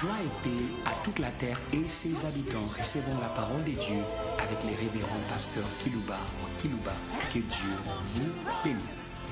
[0.00, 2.60] Joie et paix à toute la terre et ses habitants.
[2.78, 4.02] Recevons la parole de Dieu
[4.38, 6.92] avec les révérends pasteurs Kilouba ou Kilouba.
[7.32, 7.70] Que Dieu
[8.04, 8.30] vous
[8.62, 9.22] bénisse.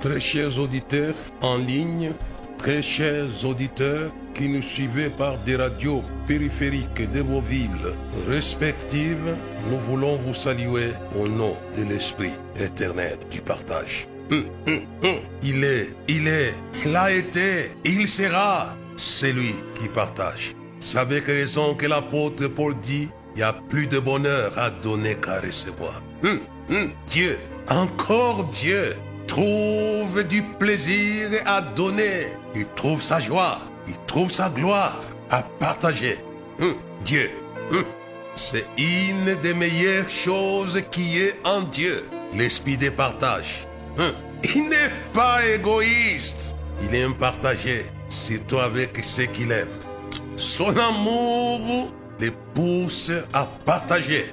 [0.00, 2.12] Très chers auditeurs en ligne,
[2.58, 7.94] très chers auditeurs qui nous suivez par des radios périphériques de vos villes
[8.28, 9.36] respectives,
[9.70, 14.08] nous voulons vous saluer au nom de l'Esprit éternel du partage.
[14.30, 15.16] Hum, hum, hum.
[15.42, 16.54] Il est, il est,
[16.84, 20.54] il a été, il sera celui qui partage.
[20.80, 25.16] C'est avec raison que l'apôtre Paul dit, il y a plus de bonheur à donner
[25.16, 26.02] qu'à recevoir.
[27.06, 28.94] Dieu, encore Dieu,
[29.26, 32.26] trouve du plaisir à donner.
[32.54, 35.00] Il trouve sa joie, il trouve sa gloire
[35.30, 36.18] à partager.
[36.60, 37.30] Hum, Dieu,
[37.70, 37.84] hum,
[38.34, 43.66] c'est une des meilleures choses qui est en Dieu, l'esprit de partage.
[43.98, 44.12] Hum,
[44.54, 49.68] il n'est pas égoïste, il aime partager, surtout avec ceux qu'il aime.
[50.36, 51.90] Son amour
[52.20, 54.32] les pousse à partager.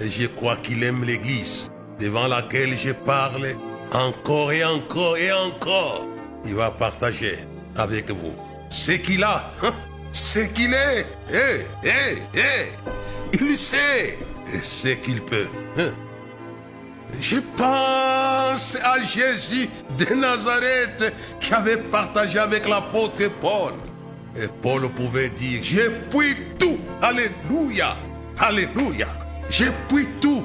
[0.00, 3.48] Et je crois qu'il aime l'Église, devant laquelle je parle
[3.92, 6.06] encore et encore et encore.
[6.44, 7.38] Il va partager
[7.76, 9.72] avec vous ce qu'il a, hein,
[10.12, 11.06] ce qu'il est.
[11.30, 13.36] Eh, eh, eh.
[13.40, 14.18] Il sait
[14.62, 15.48] ce qu'il peut.
[15.78, 15.92] hein?
[17.20, 23.72] Je pense à Jésus de Nazareth qui avait partagé avec l'apôtre Paul.
[24.36, 26.78] Et Paul pouvait dire, je puis tout.
[27.00, 27.96] Alléluia.
[28.38, 29.08] Alléluia.
[29.48, 30.44] Je puis tout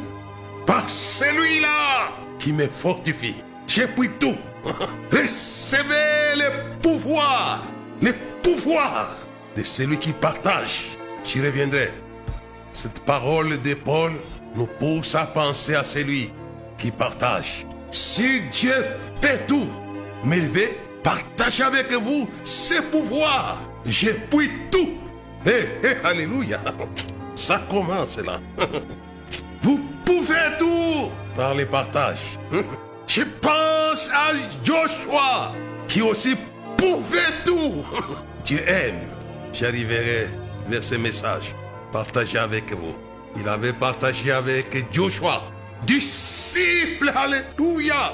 [0.65, 3.35] par celui-là qui me fortifie.
[3.67, 4.35] Je puis tout.
[5.11, 7.63] Recevez le pouvoir,
[8.03, 9.15] le pouvoir
[9.55, 10.81] de celui qui partage.
[11.23, 11.89] J'y reviendrai.
[12.73, 14.11] Cette parole de Paul
[14.55, 16.29] nous pousse à penser à celui
[16.77, 17.65] qui partage.
[17.91, 18.75] Si Dieu
[19.21, 19.69] fait tout,
[20.25, 20.69] mais il veut
[21.03, 23.61] partager avec vous ses pouvoirs.
[23.85, 24.89] Je puis tout.
[25.45, 26.59] Eh, eh, alléluia.
[27.35, 28.39] Ça commence là.
[29.61, 32.39] Vous pouvez tout par le partage.
[33.07, 34.31] Je pense à
[34.63, 35.53] Joshua
[35.87, 36.35] qui aussi
[37.43, 37.85] tout.
[38.45, 38.99] Dieu aime.
[39.53, 40.27] J'arriverai
[40.67, 41.53] vers ce message.
[41.91, 42.95] Partager avec vous.
[43.39, 45.43] Il avait partagé avec Joshua.
[45.85, 48.13] Disciple, alléluia.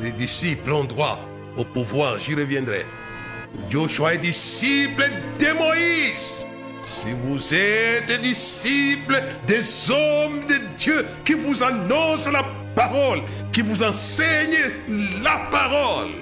[0.00, 1.18] Les disciples ont droit
[1.56, 2.86] au pouvoir, j'y reviendrai.
[3.68, 6.32] Joshua est disciple de Moïse.
[7.00, 13.22] Si vous êtes disciple des hommes de Dieu qui vous annoncent la parole,
[13.52, 14.70] qui vous enseignent
[15.22, 16.21] la parole,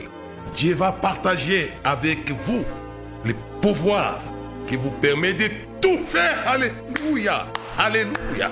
[0.55, 2.65] Dieu va partager avec vous
[3.25, 4.21] le pouvoir
[4.69, 5.49] qui vous permet de
[5.81, 6.39] tout faire.
[6.47, 7.47] Alléluia.
[7.79, 8.51] Alléluia.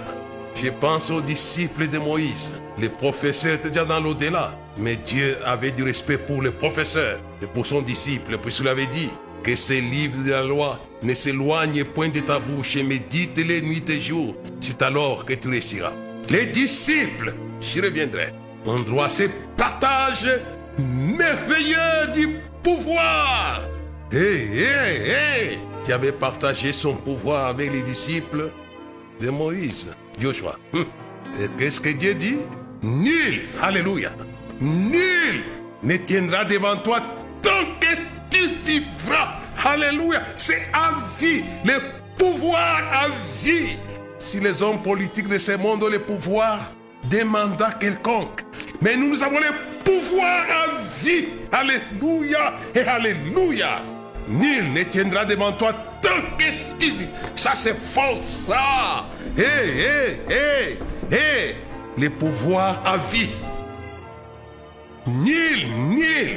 [0.55, 2.53] Je pense aux disciples de Moïse.
[2.79, 4.53] Les professeurs étaient déjà dans l'au-delà.
[4.77, 9.11] Mais Dieu avait du respect pour le professeur et pour son disciple, puisqu'il avait dit
[9.43, 13.85] que ces livres de la loi ne s'éloignent point de ta bouche et médite-les nuit
[13.89, 14.37] et jour.
[14.61, 15.93] C'est alors que tu réussiras.
[16.31, 18.33] Les disciples, j'y reviendrai,
[18.67, 19.25] ont droit à ce
[19.57, 20.27] partage
[20.79, 22.29] merveilleux du
[22.63, 23.65] pouvoir.
[24.13, 24.67] Hé, hé,
[25.07, 28.51] hé, qui avait partagé son pouvoir avec les disciples
[29.21, 30.57] de Moïse, Joshua.
[30.73, 30.87] Hum.
[31.41, 32.39] Et qu'est-ce que Dieu dit?
[32.83, 34.13] Nul, alléluia,
[34.61, 35.43] nul
[35.83, 37.01] ne tiendra devant toi
[37.43, 37.95] tant que
[38.31, 39.37] tu vivras.
[39.65, 41.81] Alléluia, c'est à vie, le
[42.17, 43.09] pouvoir à
[43.43, 43.77] vie.
[44.19, 46.73] Si les hommes politiques de ce monde ont le pouvoir
[47.05, 48.45] des mandats quelconques,
[48.81, 51.29] mais nous, nous avons le pouvoir à vie.
[51.51, 53.81] Alléluia et alléluia.
[54.29, 55.73] Nul ne tiendra devant toi
[56.03, 56.45] tant que
[56.79, 57.09] tu vis.
[57.35, 59.07] Ça, c'est fort, ça.
[59.37, 60.79] Hé, hé, hé,
[61.11, 61.55] hé.
[61.97, 63.31] Le pouvoir à vie.
[65.07, 66.37] Nul, nul.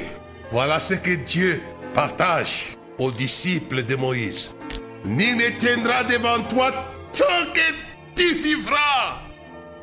[0.52, 1.62] Voilà ce que Dieu
[1.94, 4.56] partage aux disciples de Moïse.
[5.04, 6.72] Nul ne tiendra devant toi
[7.12, 7.76] tant que
[8.16, 9.20] tu vivras.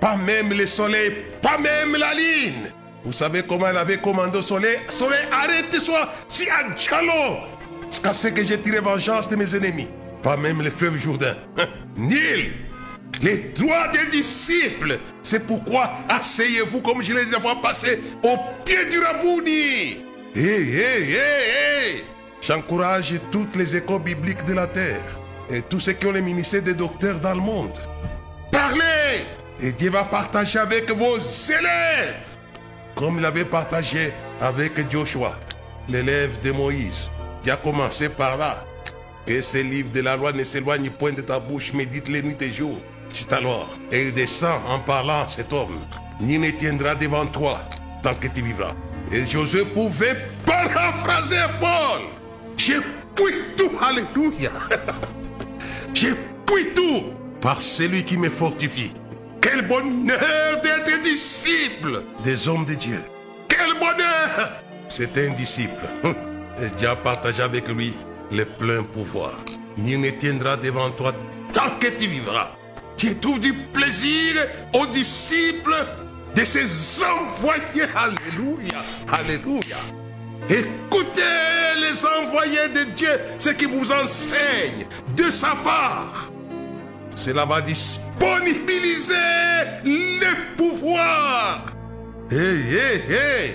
[0.00, 2.72] Pas même le soleil, pas même la lune.
[3.08, 4.76] Vous savez comment elle avait commandé au soleil?
[4.90, 7.38] Soleil, arrête-toi, si à Djalo.
[7.90, 9.88] Jusqu'à ce que j'ai tiré vengeance de mes ennemis.
[10.22, 11.34] Pas même le fleuve Jourdain.
[11.56, 11.64] Hein?
[11.96, 12.52] Nil.
[13.22, 14.99] Les droits des disciples.
[15.22, 20.04] C'est pourquoi asseyez-vous, comme je l'ai dit la fois au pied du Rabouni.
[20.37, 22.04] Hé, hé, hé, hé.
[22.43, 25.16] J'encourage toutes les écoles bibliques de la terre
[25.50, 27.78] et tous ceux qui ont les ministères des docteurs dans le monde.
[28.52, 29.25] Parlez
[29.62, 32.27] et Dieu va partager avec vos élèves
[32.98, 35.38] comme il avait partagé avec Joshua,
[35.88, 37.04] l'élève de Moïse.
[37.44, 38.64] Dieu a commencé par là.
[39.24, 42.36] Que ces livres de la loi ne s'éloignent point de ta bouche, médite les nuits
[42.40, 42.78] et jours.
[43.12, 45.78] C'est alors, et il descend en parlant à cet homme.
[46.20, 47.60] ni ne tiendra devant toi
[48.02, 48.74] tant que tu vivras.
[49.12, 52.02] Et Josué pouvait paraphraser Paul.
[52.56, 52.80] J'ai
[53.14, 54.50] puis tout, alléluia.
[55.94, 56.14] J'ai
[56.46, 58.92] puis tout par celui qui me fortifie.
[59.40, 63.00] Quel bonheur d'être disciple des hommes de Dieu.
[63.49, 64.52] Quel bonheur
[64.88, 65.87] C'est un disciple.
[66.62, 67.96] Et Dieu a partagé avec lui
[68.32, 69.37] le plein pouvoir.
[69.76, 71.12] Nul ne tiendra devant toi
[71.52, 72.50] tant que tu vivras.
[72.96, 74.35] Tu trouves du plaisir
[74.75, 75.76] aux disciples
[76.35, 77.85] de ses envoyés.
[77.94, 78.82] Alléluia.
[79.12, 79.76] Alléluia.
[80.50, 81.23] Écoutez
[81.81, 84.87] les envoyés de Dieu, ce qui vous enseigne
[85.17, 86.31] de sa part.
[87.18, 89.12] Cela va disponibiliser
[89.84, 91.66] le pouvoir.
[92.30, 93.54] Hé, hé, hé.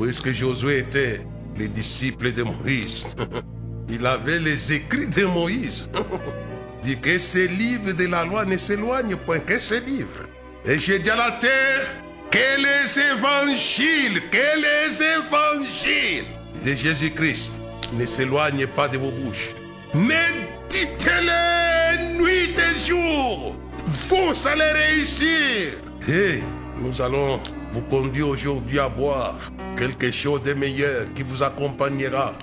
[0.00, 1.26] Puisque Josué était?
[1.58, 3.04] Le disciple de Moïse,
[3.88, 5.88] il avait les écrits de Moïse.
[6.84, 10.28] Dit que ces livres de la loi ne s'éloignent point que ces livres.
[10.64, 11.84] Et j'ai dit à la terre
[12.30, 16.26] que les évangiles, que les évangiles
[16.64, 17.60] de Jésus-Christ
[17.92, 19.56] ne s'éloignent pas de vos bouches.
[19.92, 23.54] Mais dites-les nuit et jour.
[23.86, 25.72] Vous allez réussir.
[26.08, 26.42] Et
[26.80, 27.40] nous allons
[27.72, 29.38] vous conduire aujourd'hui à boire
[29.76, 32.34] quelque chose de meilleur qui vous accompagnera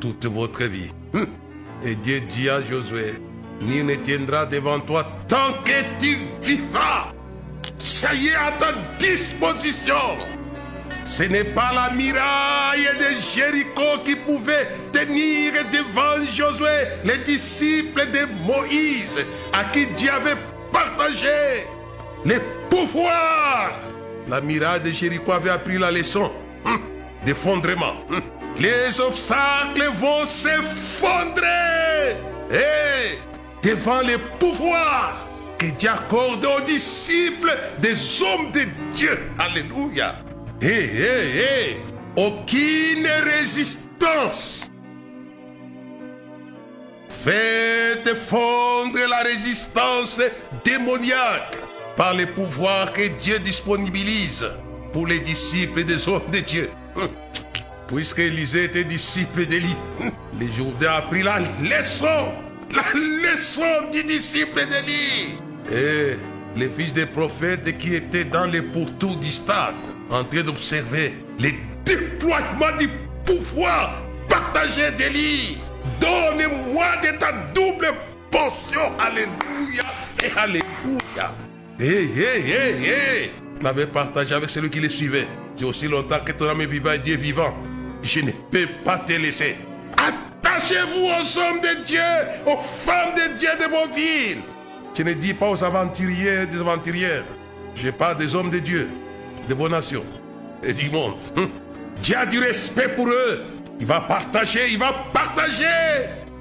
[0.00, 0.90] toute votre vie.
[1.14, 1.26] Hum.
[1.84, 3.14] Et Dieu dit à Josué,
[3.60, 7.12] ni ne tiendra devant toi tant que tu vivras.
[7.78, 9.94] Ça y est à ta disposition.
[11.04, 14.68] Ce n'est pas la muraille de Jéricho qui pouvait
[15.06, 20.36] devant Josué, les disciples de Moïse, à qui Dieu avait
[20.72, 21.66] partagé
[22.24, 23.72] les pouvoirs.
[24.28, 26.30] La muraille de Jéricho avait appris la leçon
[26.64, 26.80] hum,
[27.24, 27.94] d'effondrement.
[28.10, 28.20] Hum.
[28.58, 31.46] Les obstacles vont s'effondrer.
[32.50, 33.18] Et
[33.62, 35.26] devant les pouvoirs
[35.58, 38.62] que Dieu accorde aux disciples des hommes de
[38.94, 39.18] Dieu.
[39.38, 40.16] Alléluia.
[40.60, 41.76] Hé.
[42.16, 44.69] Aucune résistance.
[47.22, 50.22] Faites fondre la résistance
[50.64, 51.58] démoniaque
[51.94, 54.46] par les pouvoirs que Dieu disponibilise
[54.90, 56.70] pour les disciples des hommes de Dieu.
[57.88, 59.76] Puisque Élisée était disciple d'Élie,
[60.40, 62.32] les Jourdains a pris la leçon,
[62.74, 65.36] la leçon du disciple d'Élie.
[65.70, 66.16] Et
[66.56, 69.74] les fils des prophètes qui étaient dans les pourtours du stade,
[70.08, 72.88] en train d'observer les déploiements du
[73.26, 75.58] pouvoir partagé d'Élie.
[76.00, 77.92] Donne-moi de ta double
[78.30, 78.80] portion.
[78.98, 79.84] Alléluia
[80.24, 81.34] et Alléluia.
[81.78, 83.30] Hé, hé, hé, hé.
[83.62, 85.28] L'avait partagé avec celui qui le suivait.
[85.56, 87.54] C'est aussi longtemps que ton âme est vivant et Dieu est vivant.
[88.02, 89.56] Je ne peux pas te laisser.
[89.96, 92.00] Attachez-vous aux hommes de Dieu,
[92.46, 94.42] aux femmes de Dieu de vos villes.
[94.96, 97.24] Je ne dis pas aux aventuriers des aventurières.
[97.76, 98.88] Je parle des hommes de Dieu,
[99.48, 100.04] de vos nations
[100.62, 101.16] et du monde.
[101.36, 101.50] Hum.
[102.02, 103.42] Dieu a du respect pour eux.
[103.80, 105.64] Il va partager, il va partager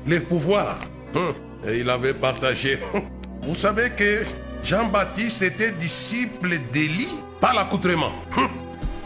[0.05, 0.79] les pouvoirs.
[1.15, 1.33] Hum.
[1.67, 2.79] Et il avait partagé.
[3.43, 4.23] Vous savez que
[4.63, 7.09] Jean-Baptiste était disciple d'Élie
[7.39, 8.11] par l'accoutrement.
[8.37, 8.47] Hum.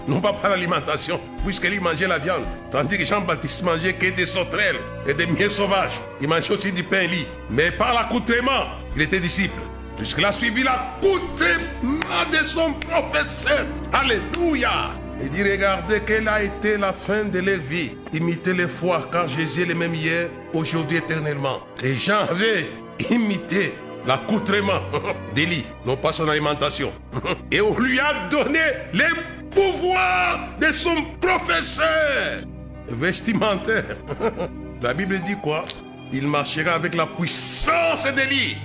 [0.06, 2.44] Non pas par l'alimentation, puisqu'Élie mangeait la viande.
[2.72, 4.76] Tandis que Jean-Baptiste mangeait que des sauterelles
[5.08, 5.98] et des miels sauvages.
[6.20, 7.26] Il mangeait aussi du pain Élie.
[7.50, 8.66] Mais par l'accoutrement,
[8.98, 9.62] il était disciple.
[9.96, 13.66] Puisqu'il a suivi l'accoutrement de son professeur.
[13.94, 14.92] Alléluia.
[15.22, 17.96] Il dit, regardez quelle a été la fin de leur vie.
[18.12, 21.60] Imitez les foi, car Jésus est le même hier, aujourd'hui, éternellement.
[21.84, 22.68] Et Jean avait
[23.10, 23.74] imité
[24.06, 24.82] l'accoutrement
[25.36, 26.92] d'Élie, non pas son alimentation.
[27.52, 28.60] Et on lui a donné
[28.94, 29.06] les
[29.52, 32.44] pouvoirs de son professeur
[32.90, 33.96] vestimentaire.
[34.82, 35.64] La Bible dit quoi?
[36.12, 38.58] Il marchera avec la puissance d'Élie.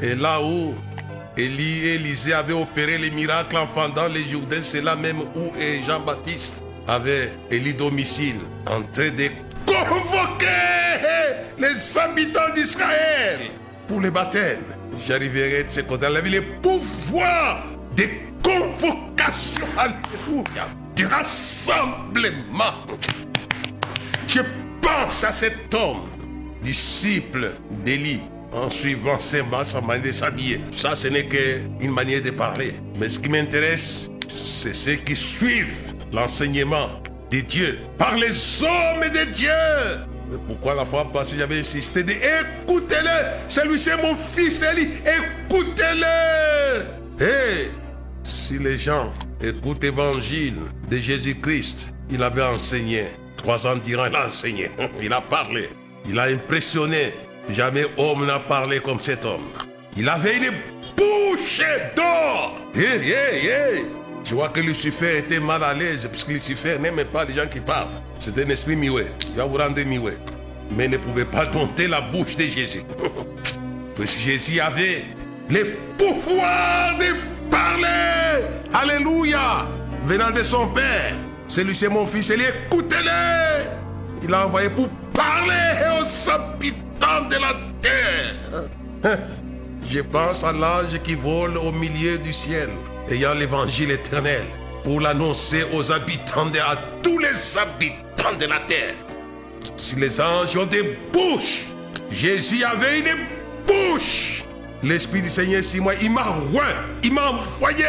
[0.00, 0.74] Et là où
[1.36, 5.50] Élie et Élisée avaient opéré les miracles en fendant les Jourdains, c'est là même où
[5.86, 8.36] Jean-Baptiste avait Élie domicile
[8.66, 9.28] en train de
[9.66, 10.46] convoquer
[11.58, 13.40] les habitants d'Israël
[13.88, 14.62] pour les baptêmes.
[15.06, 16.06] J'arriverai de ce côté.
[16.08, 17.64] Il avait les pouvoirs
[17.96, 18.04] de
[18.42, 19.66] convocation.
[19.76, 20.68] Alléluia.
[21.10, 22.74] Rassemblement.
[24.28, 24.40] Je
[24.80, 26.08] pense à cet homme,
[26.62, 27.52] disciple
[27.84, 28.20] d'Élie,
[28.54, 30.60] en suivant ses mains, sa manière de s'habiller.
[30.76, 32.74] Ça, ce n'est qu'une manière de parler.
[32.96, 36.88] Mais ce qui m'intéresse, c'est ceux qui suivent l'enseignement
[37.30, 39.50] de Dieu par les hommes de Dieu.
[40.30, 46.82] Mais pourquoi la fois passée j'avais insisté de écoutez-le, celui c'est mon fils Élie, écoutez-le.
[47.24, 47.70] Et
[48.22, 50.56] si les gens écoutent l'évangile
[50.90, 53.06] de Jésus-Christ, il avait enseigné.
[53.36, 54.70] Trois ans durant, il a enseigné.
[55.02, 55.68] Il a parlé.
[56.08, 57.12] Il a impressionné.
[57.50, 59.50] Jamais homme n'a parlé comme cet homme.
[59.96, 60.52] Il avait une
[60.96, 61.60] bouche
[61.94, 62.56] d'or.
[62.74, 63.84] Hé.
[64.24, 67.60] Je vois que Lucifer était mal à l'aise, puisque Lucifer n'aimait pas les gens qui
[67.60, 68.00] parlent.
[68.20, 69.06] C'est un esprit mioué.
[69.28, 70.14] Il va vous rendre mioué.
[70.70, 72.82] Mais ne pouvait pas dompter la bouche de Jésus.
[73.96, 75.04] Puisque Jésus avait
[75.50, 78.46] le pouvoir de parler.
[78.72, 79.68] Alléluia.
[80.06, 81.16] Venant de son Père.
[81.46, 83.64] Celui c'est mon fils, écoutez-le.
[84.22, 86.06] Il l'a envoyé pour parler aux
[87.00, 89.18] de la terre.
[89.88, 92.70] Je pense à l'ange qui vole au milieu du ciel,
[93.10, 94.44] ayant l'évangile éternel,
[94.82, 98.94] pour l'annoncer aux habitants, de, à tous les habitants de la terre.
[99.76, 101.64] Si les anges ont des bouches,
[102.10, 103.26] Jésus avait une
[103.66, 104.44] bouche.
[104.82, 106.36] L'Esprit du Seigneur, si moi, il m'a
[107.02, 107.84] il m'a envoyé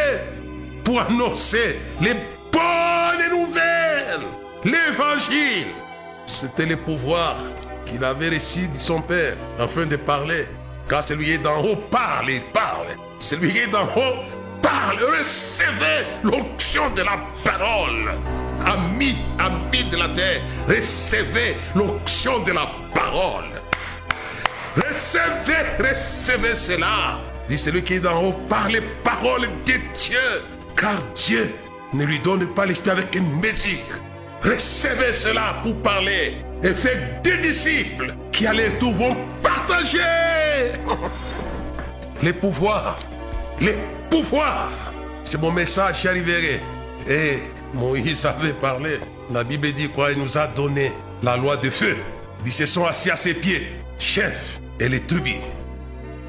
[0.84, 2.14] pour annoncer les
[2.52, 4.26] bonnes nouvelles,
[4.64, 5.68] l'évangile.
[6.26, 7.36] C'était le pouvoir
[7.86, 10.46] qu'il avait reçu de son Père afin de parler.
[10.88, 12.88] Car celui qui est d'en haut parle, il parle.
[13.18, 14.16] Celui qui est d'en haut
[14.62, 14.98] parle.
[15.18, 18.12] Recevez l'onction de la parole.
[18.64, 23.44] Amis, amis de la terre, recevez l'onction de la parole.
[24.76, 27.20] Recevez, recevez cela.
[27.48, 30.42] Dit celui qui est d'en haut, parle les paroles de Dieu.
[30.76, 31.54] Car Dieu
[31.92, 34.00] ne lui donne pas l'esprit avec une mesure.
[34.42, 36.36] Recevez cela pour parler.
[36.62, 39.98] Et faites des disciples qui allaient tout vont partager
[42.22, 42.98] les pouvoirs.
[43.60, 43.76] Les
[44.10, 44.70] pouvoirs.
[45.24, 46.60] C'est mon message qui arriverait.
[47.08, 47.38] Et
[47.74, 48.98] Moïse avait parlé.
[49.32, 50.12] La Bible dit quoi?
[50.12, 51.96] Il nous a donné la loi de feu.
[52.40, 53.66] Il dit, se sont assis à ses pieds,
[53.98, 55.40] chefs et les tribus.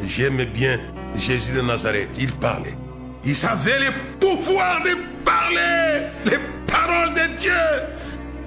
[0.07, 0.79] J'aime bien
[1.15, 2.09] Jésus de Nazareth.
[2.19, 2.75] Il parlait.
[3.23, 7.51] Il savait les pouvoirs de parler les paroles de Dieu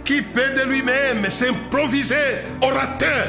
[0.04, 3.26] qui peut de lui-même s'improviser orateur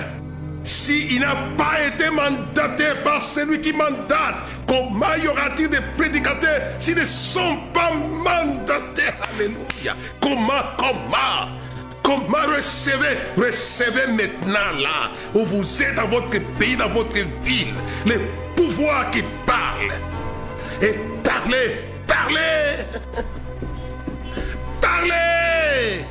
[0.63, 4.36] s'il n'a pas été mandaté par celui qui mandate,
[4.68, 9.12] comment y aura-t-il des prédicateurs s'ils ne sont pas mandatés?
[9.34, 9.96] Alléluia.
[10.22, 11.50] Comment, comment?
[12.04, 17.74] Comment recevez, recevez maintenant là, où vous êtes dans votre pays, dans votre ville,
[18.06, 18.20] les
[18.56, 19.94] pouvoirs qui parlent.
[20.82, 22.86] Et parlez, parlez,
[24.82, 26.06] parlez.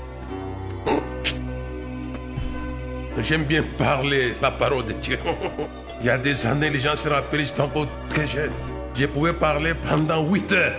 [3.23, 5.19] J'aime bien parler la parole de Dieu.
[6.01, 8.53] Il y a des années, les gens se rappellent, j'étais encore très jeune.
[8.95, 10.77] Je pouvais parler pendant 8 heures.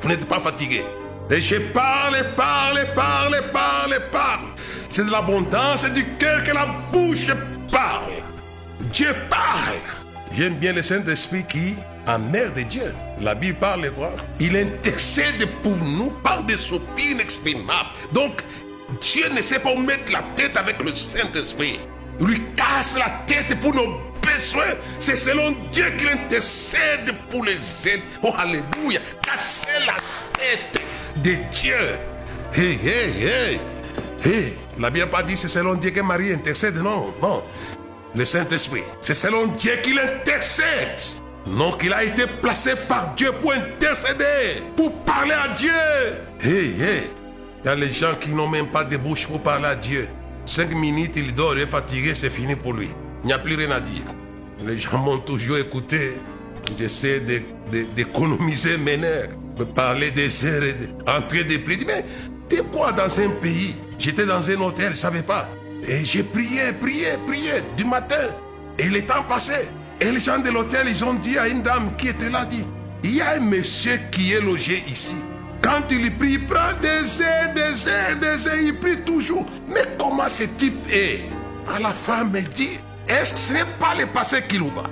[0.00, 0.82] Vous n'êtes pas fatigué.
[1.30, 4.46] Et je parle, parle, parle, parle, parle.
[4.90, 7.28] C'est de l'abondance du cœur que la bouche
[7.72, 8.12] parle.
[8.92, 9.78] Dieu parle.
[10.32, 11.74] J'aime bien le Saint-Esprit qui,
[12.06, 17.12] en mère de Dieu, la Bible parle quoi Il intercède pour nous par des soupirs
[17.12, 17.88] inexprimables.
[18.12, 18.42] Donc,
[19.00, 21.80] Dieu ne sait pas où mettre la tête avec le Saint-Esprit.
[22.20, 24.76] Il lui casse la tête pour nos besoins.
[24.98, 28.02] C'est selon Dieu qu'il intercède pour les ailes.
[28.22, 29.00] Oh, Alléluia.
[29.22, 29.96] Casser la
[30.38, 30.80] tête
[31.16, 31.74] de Dieu.
[32.54, 33.60] Hey, hey, hey.
[34.24, 34.52] Hey.
[34.78, 36.76] La Bible pas dit c'est selon Dieu que Marie intercède.
[36.76, 37.44] Non, non.
[38.14, 38.84] Le Saint-Esprit.
[39.00, 41.00] C'est selon Dieu qu'il intercède.
[41.46, 45.70] Non, qu'il a été placé par Dieu pour intercéder, pour parler à Dieu.
[46.40, 47.10] Hey, hey.
[47.64, 50.06] Il y a les gens qui n'ont même pas de bouche pour parler à Dieu.
[50.44, 52.90] Cinq minutes, il dort, il est fatigué, c'est fini pour lui.
[53.22, 54.04] Il n'y a plus rien à dire.
[54.66, 56.18] Les gens m'ont toujours écouté.
[56.78, 57.22] J'essaie
[57.96, 60.62] d'économiser mes nerfs, de parler des heures,
[61.06, 61.78] d'entrer des prix.
[61.86, 62.04] Mais
[62.50, 63.74] t'es quoi dans un pays?
[63.98, 65.48] J'étais dans un hôtel, je ne savais pas.
[65.88, 68.28] Et j'ai prié, prié, prié du matin.
[68.78, 69.68] Et le temps passait.
[70.02, 72.66] Et les gens de l'hôtel, ils ont dit à une dame qui était là, dit,
[73.02, 75.16] il y a un monsieur qui est logé ici.
[75.64, 79.46] Quand il prie, il prend des ailes, des ailes, des ailes, il prie toujours.
[79.66, 81.22] Mais comment ce type est?
[81.74, 82.78] À la femme, elle dit,
[83.08, 84.82] est-ce que ce n'est pas le passé Kilouba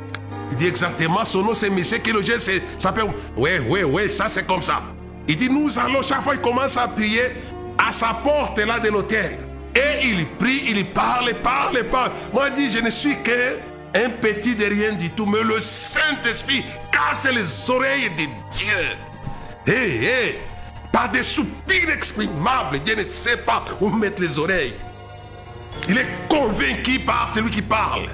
[0.50, 2.36] Il dit exactement, son nom c'est Monsieur Kilogé,
[2.78, 3.02] ça peut...
[3.36, 4.82] Oui, oui, oui, ça c'est comme ça.
[5.28, 7.32] Il dit, nous allons, chaque fois il commence à prier,
[7.76, 9.40] à sa porte là de l'hôtel.
[9.74, 12.12] Et il prie, il parle, parle, parle.
[12.32, 16.64] Moi, je dis, je ne suis qu'un petit de rien du tout, mais le Saint-Esprit
[16.90, 18.24] casse les oreilles de
[18.54, 18.96] Dieu.
[19.66, 20.38] Hé, hé,
[20.92, 22.78] par des soupirs inexprimables.
[22.80, 24.74] Dieu ne sait pas où mettre les oreilles.
[25.88, 28.08] Il est convaincu par celui qui parle.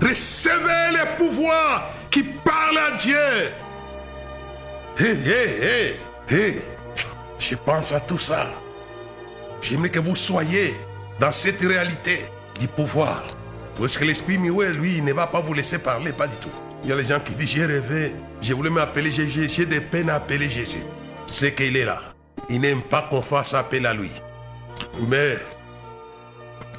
[0.00, 3.16] Recevez les pouvoirs qui parlent à Dieu.
[4.98, 5.96] Hé, hé,
[6.30, 6.62] hé, hé.
[7.38, 8.46] Je pense à tout ça.
[9.62, 10.76] J'aimerais que vous soyez
[11.18, 12.20] dans cette réalité
[12.58, 13.22] du pouvoir.
[13.78, 16.50] Parce que l'esprit Mioué, lui, ne va pas vous laisser parler, pas du tout.
[16.84, 19.80] Il y a les gens qui disent, j'ai rêvé, je voulais m'appeler Jésus, j'ai des
[19.80, 20.84] peines à appeler Jésus
[21.32, 22.00] c'est qu'il est là.
[22.48, 24.10] Il n'aime pas qu'on fasse appel à lui.
[25.08, 25.38] Mais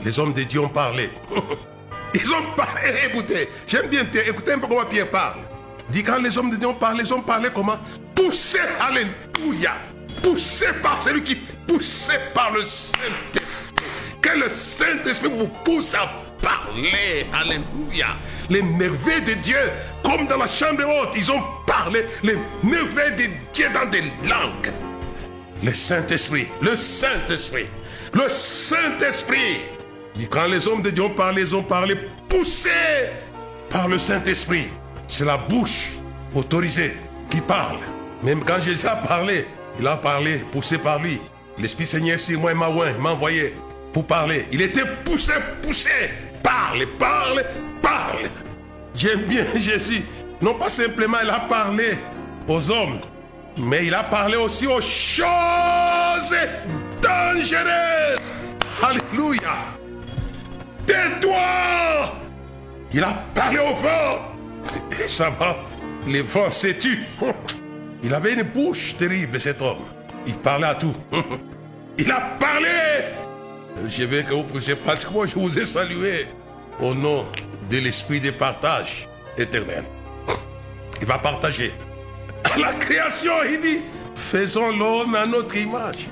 [0.03, 1.09] les hommes de Dieu ont parlé.
[2.13, 5.39] Ils ont parlé, écoutez, j'aime bien Pierre, écoutez un peu comment Pierre parle.
[5.89, 7.77] Dit quand les hommes de Dieu ont parlé, ils ont parlé comment?
[8.13, 9.75] Poussés, alléluia.
[10.21, 11.35] Poussés par celui qui
[11.67, 13.41] poussé par le Saint-Esprit.
[14.21, 16.09] Que le Saint-Esprit vous pousse à
[16.41, 17.25] parler.
[17.33, 18.07] Alléluia.
[18.49, 19.59] Les merveilles de Dieu,
[20.03, 24.71] comme dans la chambre haute, ils ont parlé les merveilles de Dieu dans des langues.
[25.63, 27.67] Le Saint-Esprit, le Saint-Esprit,
[28.13, 29.57] le Saint-Esprit.
[30.29, 31.95] Quand les hommes de Dieu ont parlé, ils ont parlé
[32.27, 32.69] poussés
[33.69, 34.65] par le Saint-Esprit.
[35.07, 35.91] C'est la bouche
[36.33, 36.93] autorisée
[37.29, 37.79] qui parle.
[38.23, 39.45] Même quand Jésus a parlé,
[39.79, 41.19] il a parlé poussé par lui.
[41.57, 43.53] L'Esprit Seigneur sur moi, il m'a envoyé
[43.93, 44.45] pour parler.
[44.51, 45.89] Il était poussé, poussé.
[46.43, 47.43] Parle, parle,
[47.81, 48.29] parle.
[48.95, 50.03] J'aime bien Jésus.
[50.41, 51.97] Non pas simplement il a parlé
[52.47, 52.99] aux hommes,
[53.57, 56.35] mais il a parlé aussi aux choses
[57.01, 58.19] dangereuses.
[58.81, 59.55] Alléluia.
[60.85, 62.13] Tais-toi.
[62.93, 64.31] Il a parlé au vent.
[65.03, 65.57] Et ça va,
[66.07, 66.77] les vents s'est
[68.03, 69.85] Il avait une bouche terrible, cet homme.
[70.25, 70.95] Il parlait à tout.
[71.97, 72.67] Il a parlé.
[73.87, 76.27] Je veux que vous puissiez parce que moi je vous ai salué
[76.79, 77.25] au nom
[77.69, 79.83] de l'esprit de partage éternel.
[80.99, 81.73] Il va partager.
[82.57, 83.81] La création, il dit,
[84.15, 86.09] faisons l'homme à notre image.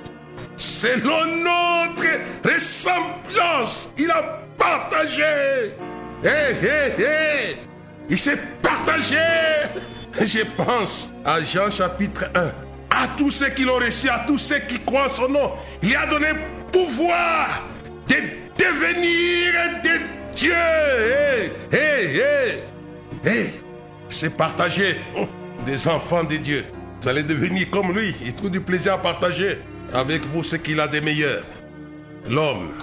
[0.58, 2.06] Selon notre
[2.44, 5.74] ressemblance, il a partagé.
[6.24, 7.58] Hé, hé, hé.
[8.10, 9.16] Il s'est partagé.
[10.20, 12.52] Je pense à Jean chapitre 1
[12.92, 15.52] à tous ceux qui l'ont reçu, à tous ceux qui croient son nom.
[15.82, 16.30] Il a donné
[16.72, 17.64] pouvoir
[18.08, 18.16] de
[18.58, 20.00] devenir des
[20.36, 20.52] dieux.
[21.72, 23.30] Hé, hé, hé.
[23.30, 23.54] Hé,
[24.10, 24.98] c'est partager
[25.66, 26.66] des enfants de Dieu.
[27.02, 28.16] Vous allez devenir comme lui.
[28.24, 29.60] Il trouve du plaisir à partager
[29.94, 31.44] avec vous ce qu'il a de meilleur.
[32.28, 32.74] L'homme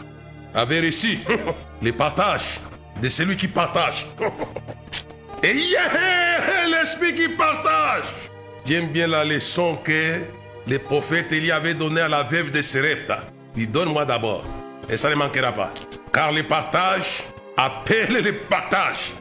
[0.54, 1.18] avait reçu
[1.82, 2.60] les partages
[3.02, 4.06] de celui qui partage.
[5.42, 5.52] Et
[6.70, 8.04] l'esprit qui partage.
[8.64, 10.20] J'aime bien la leçon que
[10.66, 13.20] les prophètes Élie avait donnée à la veuve de Serepta.
[13.56, 14.44] Il donne-moi d'abord.
[14.88, 15.70] Et ça ne manquera pas.
[16.12, 17.22] Car le partage
[17.56, 19.14] appelle le partage.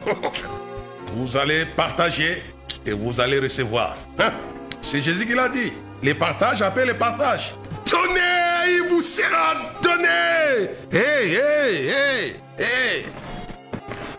[1.14, 2.42] vous allez partager
[2.86, 3.96] et vous allez recevoir.
[4.18, 4.32] Hein?
[4.80, 5.72] C'est Jésus qui l'a dit.
[6.02, 7.54] Les partages appellent le partage.
[7.90, 10.70] Donnez, il vous sera donné.
[10.92, 13.06] Hé, hé, hé, hé.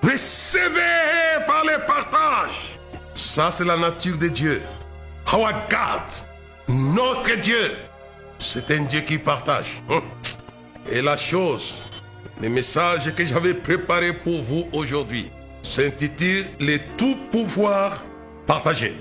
[0.04, 2.78] Recevez par le partage.
[3.16, 4.62] Ça, c'est la nature de Dieu.
[5.34, 7.72] Our God, notre Dieu,
[8.40, 9.82] c'est un Dieu qui partage.
[9.90, 10.02] Hum.
[10.90, 11.90] Et la chose,
[12.42, 15.30] le message que j'avais préparé pour vous aujourd'hui
[15.64, 18.04] s'intitule Les tout pouvoir
[18.48, 18.96] partagés.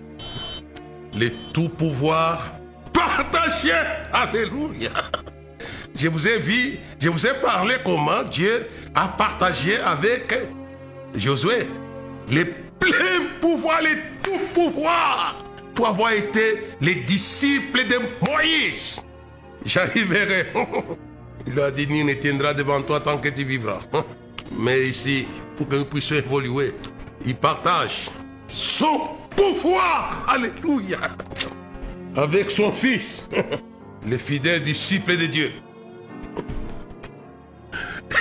[1.14, 2.52] Les tout pouvoir
[2.92, 3.72] partagés.
[4.12, 4.90] Alléluia.
[5.94, 10.34] Je vous ai vu, je vous ai parlé comment Dieu a partagé avec
[11.14, 11.66] Josué
[12.28, 15.42] les pleins pouvoirs, les tout pouvoirs
[15.74, 19.00] pour avoir été les disciples de Moïse.
[19.64, 20.46] J'arriverai.
[21.46, 23.80] Il a dit, ne tiendra devant toi tant que tu vivras.
[24.58, 26.72] Mais ici, pour que nous puissions évoluer,
[27.24, 28.10] il partage
[28.46, 30.26] son pouvoir.
[30.28, 30.98] Alléluia.
[32.16, 33.28] Avec son fils,
[34.06, 35.52] les fidèles disciples de Dieu.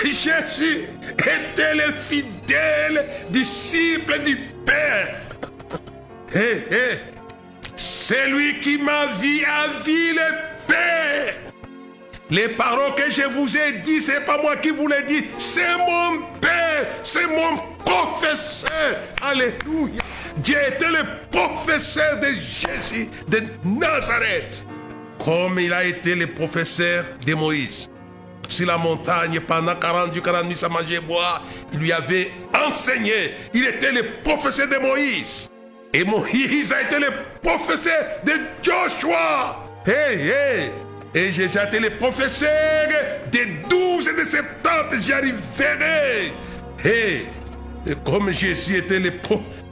[0.04, 5.20] Jésus était le fidèle disciple du Père.
[6.34, 6.98] Hé, hé,
[7.76, 11.34] c'est lui qui m'a vu à vie le Père.
[12.30, 15.76] Les paroles que je vous ai dit, c'est pas moi qui vous les dis, c'est
[15.76, 18.98] mon Père, c'est mon professeur.
[19.22, 20.02] Alléluia.
[20.38, 24.64] Dieu était le professeur de Jésus de Nazareth,
[25.24, 27.88] comme il a été le professeur de Moïse.
[28.48, 32.30] Sur la montagne, pendant 40 jours, 40 nuits, à manger et boire, il lui avait
[32.54, 33.32] enseigné.
[33.54, 35.50] Il était le professeur de Moïse.
[35.92, 37.08] Et Moïse a été le
[37.42, 39.64] professeur de Joshua.
[39.86, 40.70] Hey, hey.
[41.14, 42.88] Et Jésus a été le professeur
[43.32, 45.00] des 12 et des 70.
[45.00, 46.32] J'y arriverai.
[46.84, 47.26] Hey.
[47.88, 49.12] Et comme Jésus était le,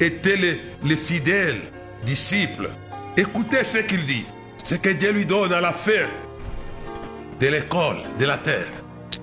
[0.01, 1.61] était le, le fidèle
[2.05, 2.71] disciple,
[3.17, 4.25] écoutez ce qu'il dit.
[4.65, 6.09] Ce que Dieu lui donne à la fin
[7.39, 8.67] de l'école, de la terre.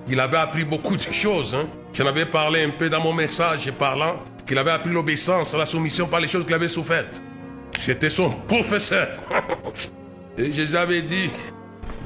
[0.08, 1.54] Il avait appris beaucoup de choses.
[1.54, 1.68] Hein.
[1.92, 6.06] J'en avais parlé un peu dans mon message parlant qu'il avait appris l'obéissance, la soumission
[6.06, 7.22] par les choses qu'il avait souffertes.
[7.84, 9.08] J'étais son professeur.
[10.38, 11.30] Et Jésus avait dit,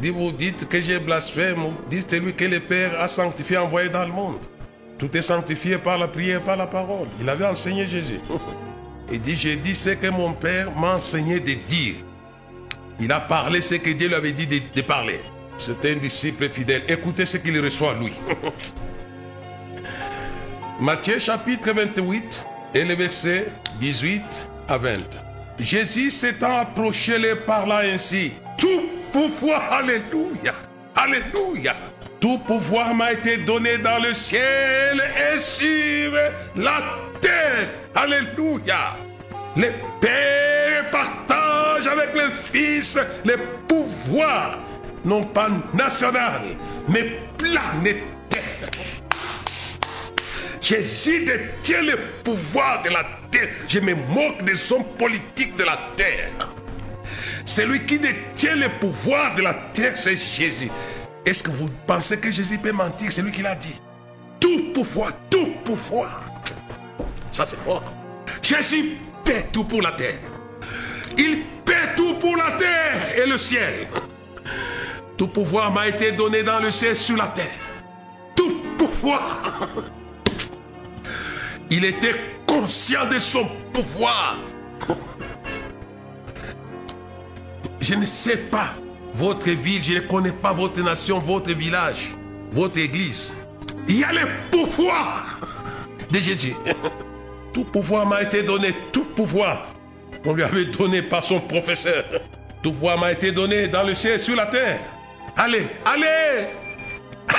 [0.00, 1.58] dit vous dites que j'ai blasphème,
[1.90, 4.38] dites celui que le Père a sanctifié, envoyé dans le monde.
[4.98, 7.08] Tout est sanctifié par la prière, par la parole.
[7.20, 8.20] Il avait enseigné Jésus.
[9.12, 11.96] Il dit, j'ai dit ce que mon Père m'a enseigné de dire.
[12.98, 15.20] Il a parlé ce que Dieu lui avait dit de, parler.
[15.58, 16.82] C'est un disciple fidèle.
[16.88, 18.12] Écoutez ce qu'il reçoit, lui.
[20.80, 23.48] Matthieu chapitre 28 et le verset
[23.80, 24.92] 18 à 20.
[25.58, 28.32] Jésus s'étant approché les parla ainsi.
[28.58, 28.82] Tout
[29.12, 30.54] pouvoir, alléluia,
[30.94, 31.74] alléluia.
[32.20, 35.02] Tout pouvoir m'a été donné dans le ciel
[35.34, 36.12] et sur
[36.56, 36.82] la
[37.20, 37.68] terre.
[37.94, 38.96] Alléluia.
[39.56, 43.36] Les pères partagent avec le Fils les
[43.68, 44.58] pouvoirs,
[45.04, 46.42] non pas national,
[46.88, 48.70] mais planétaire.
[50.60, 53.48] Jésus détient le pouvoir de la terre.
[53.68, 56.50] Je me moque des hommes politiques de la terre.
[57.44, 60.70] Celui qui détient le pouvoir de la terre, c'est Jésus.
[61.26, 63.10] Est-ce que vous pensez que Jésus peut mentir?
[63.10, 63.74] C'est lui qui l'a dit.
[64.38, 66.22] Tout pouvoir, tout pouvoir.
[67.32, 67.82] Ça, c'est fort.
[68.40, 70.20] Jésus paie tout pour la terre.
[71.18, 73.88] Il paie tout pour la terre et le ciel.
[75.16, 77.58] Tout pouvoir m'a été donné dans le ciel sur la terre.
[78.36, 79.68] Tout pouvoir.
[81.70, 82.14] Il était
[82.46, 84.38] conscient de son pouvoir.
[87.80, 88.74] Je ne sais pas
[89.16, 92.10] votre ville, je ne connais pas votre nation, votre village,
[92.52, 93.32] votre église.
[93.88, 95.38] Il y a le pouvoir
[96.10, 96.54] de Jésus.
[97.54, 99.68] Tout pouvoir m'a été donné, tout pouvoir.
[100.26, 102.04] On lui avait donné par son professeur.
[102.62, 104.78] Tout pouvoir m'a été donné dans le ciel, sur la terre.
[105.34, 106.48] Allez, allez,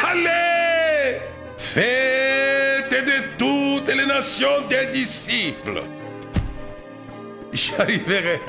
[0.10, 1.20] allez,
[1.60, 5.84] faites de toutes les nations des disciples.
[7.54, 8.42] J'arriverai.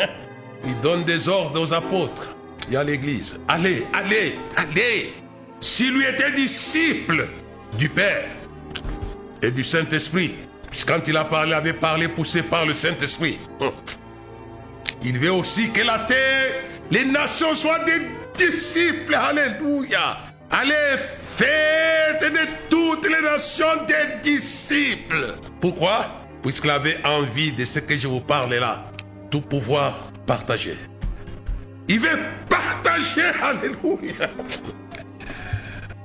[0.64, 2.37] Il donne des ordres aux apôtres
[2.70, 3.36] et à l'église.
[3.48, 5.12] Allez, allez, allez.
[5.60, 7.28] S'il lui était disciple
[7.76, 8.26] du Père
[9.42, 10.34] et du Saint-Esprit,
[10.86, 13.38] quand il a parlé, avait parlé poussé par le Saint-Esprit.
[13.60, 13.72] Hum.
[15.02, 16.52] Il veut aussi que la terre,
[16.90, 19.14] les nations soient des disciples.
[19.14, 20.18] Alléluia.
[20.50, 20.98] Allez,
[21.36, 25.34] faites de toutes les nations des disciples.
[25.60, 26.06] Pourquoi?
[26.42, 28.90] Puisqu'il avait envie de ce que je vous parle là.
[29.30, 30.76] Tout pouvoir partagé.
[31.88, 32.18] Il veut
[32.58, 33.22] partager.
[33.42, 34.30] Alléluia.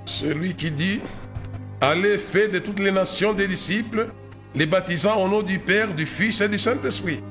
[0.06, 1.02] Celui qui dit,
[1.82, 4.08] allez faire de toutes les nations des disciples,
[4.56, 7.22] les baptisant au nom du Père, du Fils et du Saint-Esprit.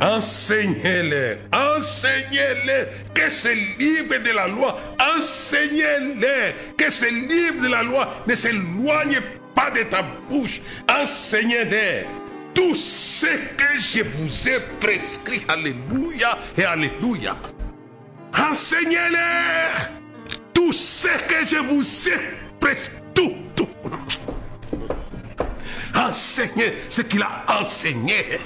[0.00, 4.80] Enseignez-les, enseignez-les que ce livre de la loi,
[5.16, 9.20] enseignez-les que ce livre de la loi ne s'éloigne
[9.54, 10.60] pas de ta bouche.
[10.88, 12.06] Enseignez-les
[12.54, 15.42] tout ce que je vous ai prescrit.
[15.48, 17.36] Alléluia et Alléluia.
[18.36, 19.18] Enseignez-les
[20.52, 22.18] tout ce que je vous ai
[22.60, 22.96] prescrit.
[23.14, 23.68] Tout, tout.
[25.94, 28.38] Enseignez ce qu'il a enseigné.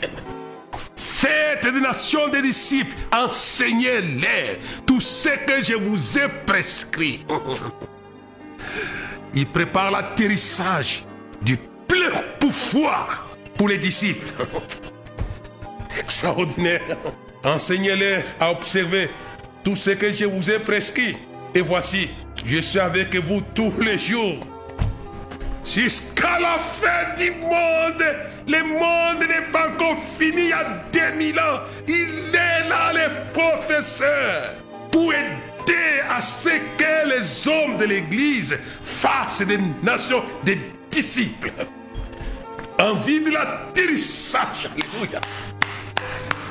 [0.96, 7.24] Faites des nations des disciples, enseignez-les tout ce que je vous ai prescrit.
[9.34, 11.04] Il prépare l'atterrissage
[11.40, 11.56] du
[11.88, 14.26] plein pouvoir pour les disciples.
[15.98, 16.82] Extraordinaire.
[17.42, 19.10] Enseignez-les à observer
[19.66, 21.16] tout ce que je vous ai prescrit.
[21.52, 22.08] Et voici,
[22.44, 24.38] je suis avec vous tous les jours.
[25.64, 28.04] Jusqu'à la fin du monde,
[28.46, 31.60] le monde n'est pas encore fini il y a 2000 ans.
[31.88, 34.54] Il est là, le professeur,
[34.92, 40.60] pour aider à ce que les hommes de l'Église fassent des nations, des
[40.92, 41.50] disciples.
[42.78, 44.70] Envie de l'atterrissage.
[44.72, 45.20] Alléluia.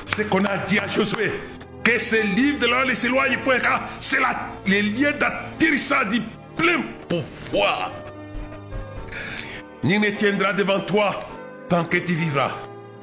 [0.06, 1.32] Ce qu'on a dit à Josué,
[1.86, 4.18] que ce livre de ne s'éloigne point, car c'est
[4.66, 6.22] le lien d'atterrissage du
[6.58, 7.92] plein pouvoir.
[9.84, 11.20] Ni ne tiendra devant toi
[11.70, 12.52] tant que tu vivras.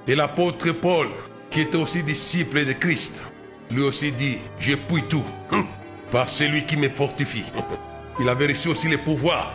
[0.09, 1.07] Et l'apôtre Paul,
[1.49, 3.25] qui était aussi disciple de Christ,
[3.71, 5.65] lui aussi dit, je puis tout hum,
[6.11, 7.45] par celui qui me fortifie.
[8.21, 9.55] Il avait reçu aussi les pouvoirs.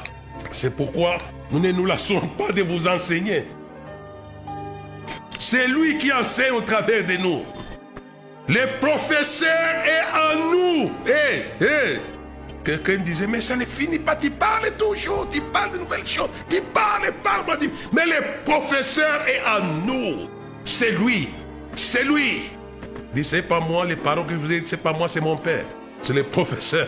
[0.52, 1.18] C'est pourquoi
[1.52, 3.44] nous ne nous lassons pas de vous enseigner.
[5.38, 7.44] C'est lui qui enseigne au travers de nous.
[8.48, 9.50] Le professeur
[9.86, 10.92] est en nous.
[11.06, 12.00] Hé, hé.
[12.64, 16.30] Quelqu'un disait, mais ça ne finit pas, tu parles toujours, tu parles de nouvelles choses,
[16.50, 17.46] tu parles, parles,
[17.94, 20.28] mais le professeur est en nous.
[20.66, 21.30] C'est lui,
[21.76, 22.50] c'est lui.
[23.14, 25.64] Dit, c'est pas moi, les paroles que vous dites, c'est pas moi, c'est mon père.
[26.04, 26.88] C'est le professeur.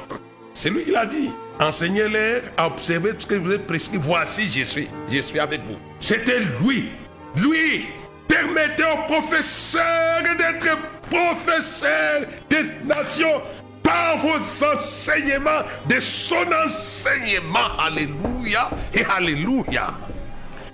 [0.54, 1.30] c'est lui qui l'a dit.
[1.60, 3.98] Enseignez-les à observer tout ce que vous ai prescrit.
[4.00, 5.76] Voici, je suis, je suis avec vous.
[6.00, 6.88] C'était lui.
[7.36, 7.86] Lui,
[8.26, 10.78] permettez au professeur d'être
[11.10, 13.42] professeur des nations
[13.82, 17.76] par vos enseignements, de son enseignement.
[17.78, 19.94] Alléluia et Alléluia.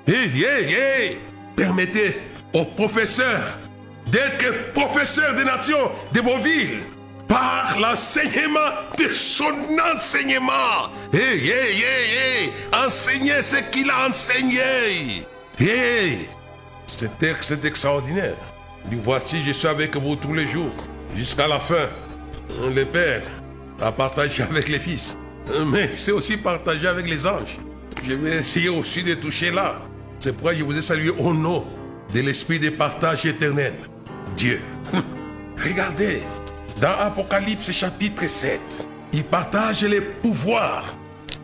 [0.07, 1.19] Et,
[1.57, 2.21] Permettez
[2.53, 3.59] aux professeurs
[4.09, 6.83] d'être professeurs des nations, de vos villes,
[7.29, 9.55] par l'enseignement de son
[9.95, 10.91] enseignement.
[11.13, 15.27] Hey, hey, hey, Enseignez ce qu'il a enseigné.
[15.59, 16.29] Hey.
[16.97, 18.37] Ce texte est extraordinaire.
[18.93, 20.75] Voici, je suis avec vous tous les jours,
[21.17, 21.89] jusqu'à la fin.
[22.75, 23.23] Le Père
[23.81, 25.17] a partagé avec les fils,
[25.67, 27.59] mais c'est aussi partagé avec les anges.
[28.07, 29.81] Je vais essayer aussi de toucher là.
[30.19, 31.65] C'est pourquoi je vous ai salué au nom
[32.13, 33.75] de l'esprit de partage éternel.
[34.37, 34.61] Dieu.
[35.63, 36.23] Regardez,
[36.81, 38.61] dans Apocalypse chapitre 7,
[39.13, 40.97] il partage les pouvoirs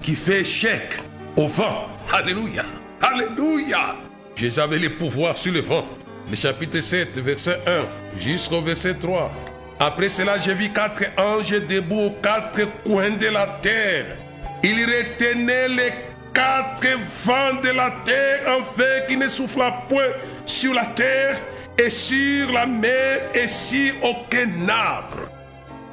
[0.03, 0.99] qui fait échec
[1.37, 1.89] au vent.
[2.13, 2.65] Alléluia.
[3.01, 3.97] Alléluia.
[4.37, 5.87] J'avais les pouvoirs sur le vent.
[6.29, 9.33] Le chapitre 7, verset 1 jusqu'au verset 3.
[9.79, 14.17] Après cela, j'ai vu quatre anges debout aux quatre coins de la terre.
[14.63, 15.93] Ils retenaient les
[16.35, 20.11] quatre vents de la terre afin qu'ils ne soufflent point
[20.45, 21.41] sur la terre
[21.79, 25.31] et sur la mer et sur aucun arbre.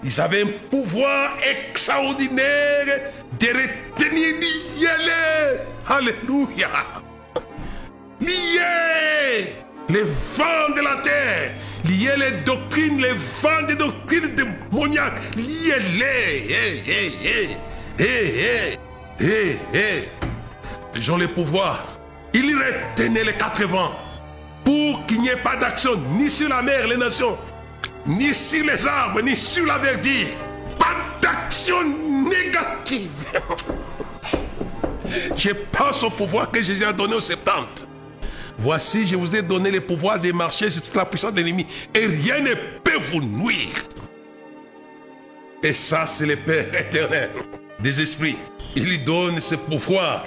[0.04, 3.88] Ils avaient un pouvoir extraordinaire de retenir
[5.90, 6.68] Alléluia.
[8.20, 9.56] Lier
[9.90, 11.52] les vents de la terre.
[11.86, 15.36] Lier les doctrines, les vents des doctrines démoniaques.
[15.36, 16.48] Lier-les.
[16.50, 17.50] Hé, hé, hé.
[18.00, 18.78] Hé,
[19.20, 19.20] hé.
[19.20, 19.58] Hé,
[20.96, 21.84] Ils ont le pouvoir.
[22.34, 23.96] Ils retenaient les quatre vents
[24.64, 27.38] pour qu'il n'y ait pas d'action ni sur la mer, les nations,
[28.06, 30.28] ni sur les arbres, ni sur la verdure.
[30.78, 31.78] Pas d'action
[32.30, 33.10] négative.
[35.36, 37.88] Je pense au pouvoir que Jésus a donné aux 70.
[38.60, 41.66] Voici, je vous ai donné le pouvoir de marcher sur toute la puissance de l'ennemi
[41.94, 43.88] et rien ne peut vous nuire.
[45.64, 47.30] Et ça, c'est le Père éternel
[47.80, 48.38] des esprits.
[48.76, 50.26] Il lui donne ce pouvoir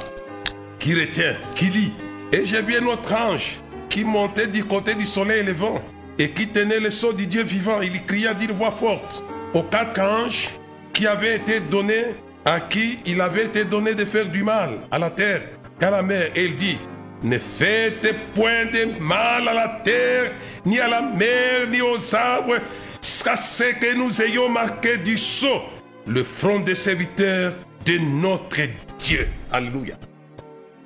[0.79, 1.93] qui retient, qui lit.
[2.33, 5.83] Et j'ai vu un autre ange qui montait du côté du soleil levant
[6.19, 7.81] et qui tenait le sceau du Dieu vivant.
[7.81, 10.49] Il cria d'une voix forte aux quatre anges
[10.93, 12.14] qui avaient été donnés,
[12.45, 15.43] à qui il avait été donné de faire du mal à la terre
[15.79, 16.31] qu'à la mer.
[16.35, 16.79] Et il dit,
[17.23, 20.33] ne faites point de mal à la terre,
[20.65, 22.59] ni à la mer, ni aux arbres,
[23.03, 25.63] jusqu'à ce que nous ayons marqué du sceau
[26.07, 27.53] le front des serviteurs
[27.85, 28.63] de notre
[28.99, 29.29] Dieu.
[29.53, 29.97] Alléluia.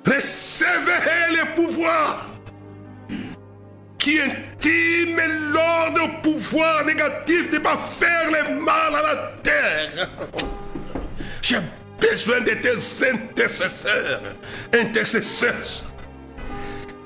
[0.05, 2.27] Recevez le pouvoir
[3.97, 5.19] qui intime
[5.51, 10.09] l'ordre pouvoir négatif de ne pas faire le mal à la terre.
[11.41, 11.57] J'ai
[11.99, 14.21] besoin de tes intercesseurs,
[14.73, 15.94] intercesseurs.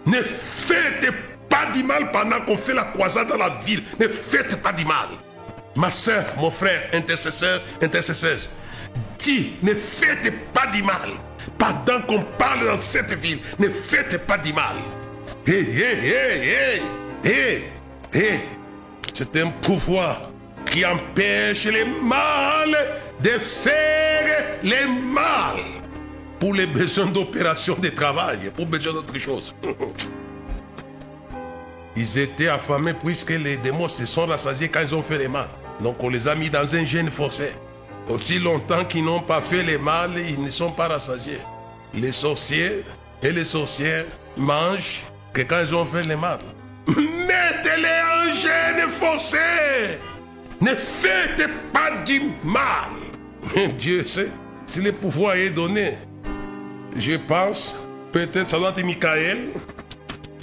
[0.09, 1.11] Ne faites
[1.47, 3.83] pas du mal pendant qu'on fait la croisade dans la ville.
[3.99, 5.07] Ne faites pas du mal.
[5.75, 8.49] Ma soeur, mon frère, intercesseur, intercesseuse,
[9.19, 11.11] dis, ne faites pas du mal.
[11.57, 14.75] Pendant qu'on parle dans cette ville, ne faites pas du mal.
[15.45, 16.81] Hé, hé,
[17.23, 17.63] hé, hé,
[18.13, 18.39] hé.
[19.13, 20.21] C'est un pouvoir
[20.65, 22.77] qui empêche les mal
[23.21, 25.78] de faire les mal
[26.39, 29.53] pour les besoins d'opération de travail, pour besoin d'autre chose.
[31.95, 35.47] Ils étaient affamés puisque les démons se sont rassasiés quand ils ont fait les mal.
[35.81, 37.51] Donc on les a mis dans un gène forcé.
[38.07, 41.41] Aussi longtemps qu'ils n'ont pas fait les mal, ils ne sont pas rassasiés.
[41.93, 42.85] Les sorciers
[43.21, 44.05] et les sorcières
[44.37, 46.39] mangent que quand ils ont fait les mal.
[46.87, 49.37] Mettez-les en gène forcé.
[50.61, 53.71] Ne faites pas du mal.
[53.77, 54.29] Dieu sait
[54.67, 55.97] si le pouvoir est donné.
[56.97, 57.75] Je pense,
[58.11, 59.49] peut-être ça doit être Michael.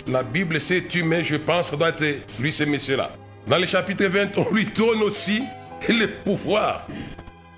[0.06, 3.10] La Bible c'est tu, mais je pense ça doit être lui, ce monsieur-là.
[3.46, 5.42] Dans le chapitre 20, on lui donne aussi
[5.88, 6.86] le pouvoir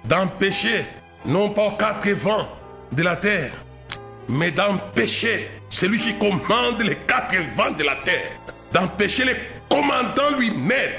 [0.04, 0.84] d'empêcher,
[1.24, 2.48] non pas aux quatre vents
[2.92, 3.52] de la terre,
[4.28, 8.32] mais d'empêcher celui qui commande les quatre vents de la terre,
[8.72, 9.32] d'empêcher le
[9.70, 10.92] commandant lui-même.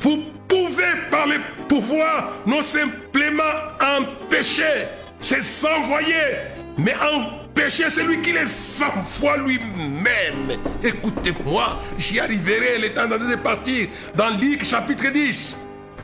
[0.00, 1.36] Vous pouvez par le
[1.68, 3.42] pouvoir non simplement
[3.80, 4.88] empêcher
[5.24, 6.36] ces envoyés,
[6.76, 10.58] mais empêcher celui qui les envoie lui-même.
[10.82, 15.56] Écoutez-moi, j'y arriverai, le temps de partir dans Luc chapitre 10.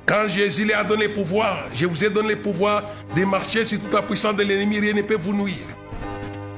[0.06, 3.78] Quand Jésus leur a donné pouvoir, je vous ai donné le pouvoir de marcher sur
[3.78, 5.68] toute la puissance de l'ennemi, rien ne peut vous nuire.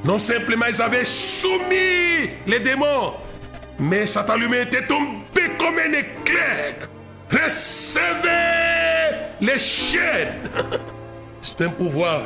[0.05, 3.15] Non simplement ils avaient soumis les démons,
[3.81, 6.89] mais Satan lui-même était tombé comme un éclair.
[7.29, 8.21] Recevez
[9.41, 10.49] les chaînes.
[11.43, 12.23] C'est un pouvoir.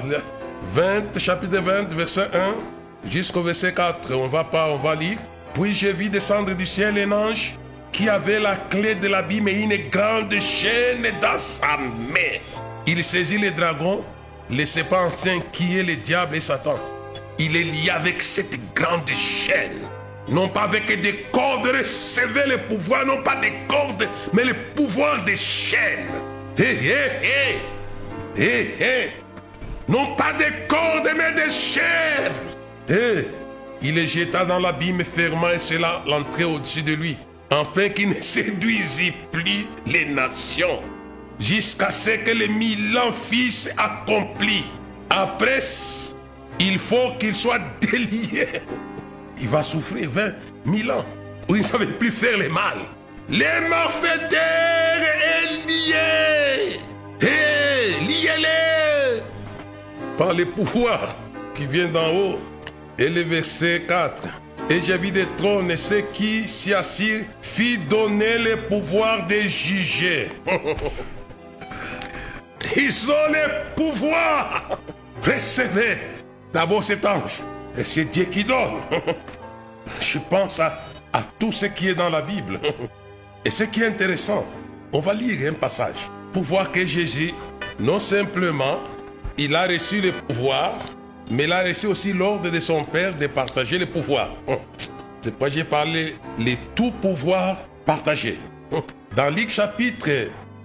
[0.74, 4.14] 20, chapitre 20, verset 1 jusqu'au verset 4.
[4.14, 5.18] On va pas, on va lire.
[5.54, 7.54] Puis je vis descendre du ciel un ange
[7.92, 12.38] qui avait la clé de l'abîme et une grande chaîne dans sa main.
[12.86, 14.04] Il saisit le dragon,
[14.50, 16.78] le serpent ancien qui est le diable et Satan.
[17.38, 19.80] Il est lié avec cette grande chaîne.
[20.28, 25.24] Non pas avec des cordes, recevez le pouvoir, non pas des cordes, mais le pouvoir
[25.24, 26.06] des chaînes.
[26.58, 27.58] Hé, hé, hé,
[28.38, 29.10] hé, hé.
[29.88, 32.32] Non pas des cordes, mais des chaînes.
[32.88, 33.28] Hé,
[33.82, 37.16] il les jeta dans l'abîme fermant et cela l'entrée au-dessus de lui,
[37.50, 40.82] afin qu'il ne séduisit plus les nations,
[41.38, 44.64] jusqu'à ce que les mille ans fissent accomplis.
[45.10, 45.60] Après,
[46.58, 48.48] il faut qu'il soit délié.
[49.40, 50.32] Il va souffrir 20
[50.64, 51.04] mille ans
[51.48, 52.78] où il ne savait plus faire le mal.
[53.28, 56.80] Les malfaiteurs est lié.
[57.20, 59.22] Et liez-les
[60.18, 61.16] par les pouvoirs
[61.54, 62.38] qui viennent d'en haut.
[62.98, 64.22] Et le verset 4.
[64.70, 69.40] Et j'ai vu des trônes et ceux qui s'y assirent fit donner le pouvoir de
[69.40, 70.30] juger.
[72.76, 74.78] Ils ont le pouvoir.
[75.22, 75.98] Recevez
[76.52, 77.42] d'abord cet ange.
[77.76, 78.80] Et c'est Dieu qui donne.
[80.00, 82.58] Je pense à tout ce qui est dans la Bible.
[83.44, 84.44] Et ce qui est intéressant,
[84.92, 87.32] on va lire un passage pour voir que Jésus,
[87.80, 88.78] non simplement,
[89.38, 90.74] il a reçu le pouvoir,
[91.30, 94.34] mais il a reçu aussi l'ordre de son Père de partager le pouvoir.
[95.22, 98.38] C'est pourquoi j'ai parlé les tout pouvoir partagés.
[99.16, 100.10] Dans Luc chapitre,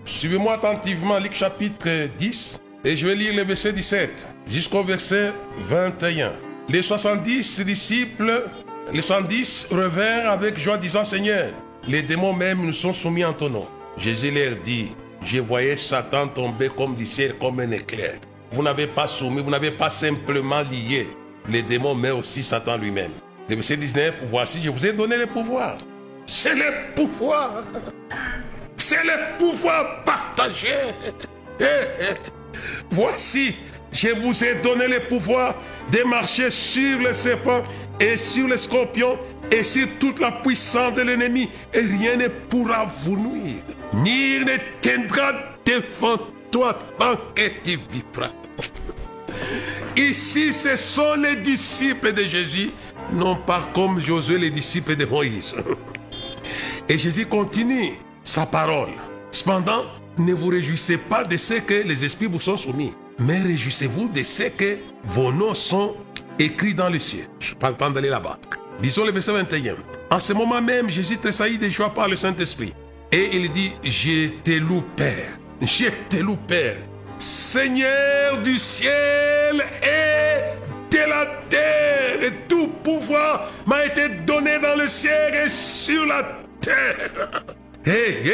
[0.04, 5.32] suivez-moi attentivement, Luc chapitre 10, et je vais lire le verset 17 jusqu'au verset
[5.70, 6.34] 21.
[6.68, 8.44] Les 70 disciples,
[8.92, 11.54] les 110 revinrent avec joie disant Seigneur,
[11.88, 13.68] les démons même nous sont soumis en ton nom.
[13.96, 14.92] Jésus leur dit,
[15.24, 18.16] je voyais Satan tomber comme du ciel, comme un éclair.
[18.52, 21.08] Vous n'avez pas soumis, vous n'avez pas simplement lié
[21.48, 23.12] les démons, mais aussi Satan lui-même.
[23.50, 25.78] Le verset 19, voici, je vous ai donné le pouvoir.
[26.26, 27.64] C'est le pouvoir.
[28.78, 30.74] C'est le pouvoir partagé.
[32.90, 33.56] Voici,
[33.92, 35.56] je vous ai donné le pouvoir
[35.92, 37.64] de marcher sur les serpents
[38.00, 39.18] et sur les scorpions
[39.52, 43.62] et sur toute la puissance de l'ennemi, et rien ne pourra vous nuire,
[43.94, 45.34] ni ne tiendra
[45.66, 46.18] devant
[46.50, 48.32] toi tant que tu vivras.
[49.98, 52.72] Ici, ce sont les disciples de Jésus,
[53.14, 55.54] non pas comme Josué, les disciples de Moïse.
[56.88, 58.90] Et Jésus continue sa parole.
[59.32, 59.86] Cependant,
[60.18, 64.24] ne vous réjouissez pas de ce que les esprits vous sont soumis, mais réjouissez-vous de
[64.24, 65.96] ce que vos noms sont
[66.40, 67.28] écrits dans le ciel.
[67.40, 68.40] Je n'ai pas le temps d'aller là-bas.
[68.82, 69.76] Disons le verset 21.
[70.10, 72.74] En ce moment même, Jésus tressaillit de joie par le Saint-Esprit.
[73.12, 76.78] Et il dit, je te loue Père, je te Père,
[77.20, 82.24] Seigneur du ciel et de la terre.
[82.24, 86.24] Et tout pouvoir m'a été donné dans le ciel et sur la
[86.60, 87.44] terre.
[87.86, 88.32] Hé, hé,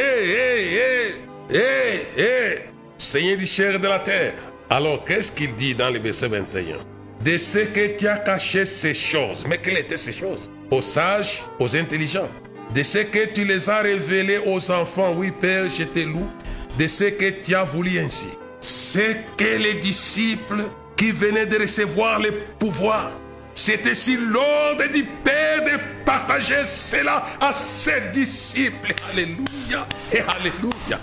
[0.71, 2.59] hé, hé, hé,
[2.97, 4.33] Seigneur du ciel et de la terre.
[4.69, 8.93] Alors, qu'est-ce qu'il dit dans le verset 21 de ce que tu as caché ces
[8.93, 9.43] choses.
[9.47, 10.49] Mais quelles étaient ces choses?
[10.71, 12.29] Aux sages, aux intelligents.
[12.73, 15.13] De ce que tu les as révélées aux enfants.
[15.15, 16.29] Oui, Père, je te loue.
[16.77, 18.27] De ce que tu as voulu ainsi.
[18.59, 23.11] C'est que les disciples qui venaient de recevoir le pouvoir,
[23.53, 28.93] c'était si l'ordre du Père de partager cela à ses disciples.
[29.11, 30.99] Alléluia et Alléluia.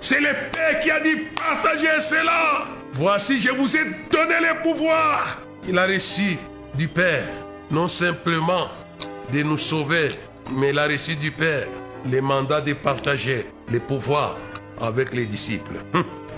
[0.00, 2.75] C'est le Père qui a dit partager cela.
[2.98, 5.42] Voici, je vous ai donné le pouvoir.
[5.68, 6.38] Il a reçu
[6.74, 7.28] du Père,
[7.70, 8.68] non simplement
[9.30, 10.08] de nous sauver,
[10.50, 11.66] mais il a reçu du Père
[12.10, 14.38] le mandat de partager le pouvoir
[14.80, 15.74] avec les disciples.